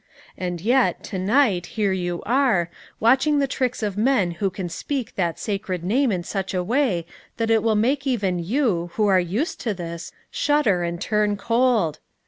And 0.35 0.61
yet, 0.61 1.03
to 1.03 1.19
night, 1.19 1.67
here 1.77 1.91
you 1.91 2.23
are, 2.25 2.71
watching 2.99 3.37
the 3.37 3.45
tricks 3.45 3.83
of 3.83 3.97
men 3.99 4.31
who 4.31 4.49
can 4.49 4.67
speak 4.67 5.13
that 5.13 5.37
sacred 5.37 5.83
name 5.83 6.11
in 6.11 6.23
such 6.23 6.55
a 6.55 6.63
way 6.63 7.05
that 7.37 7.51
it 7.51 7.61
will 7.61 7.75
make 7.75 8.07
even 8.07 8.39
you, 8.39 8.89
who 8.95 9.05
are 9.05 9.19
used 9.19 9.59
to 9.61 9.75
this, 9.75 10.11
shudder 10.31 10.81
and 10.81 10.99
turn 10.99 11.37
cold. 11.37 11.99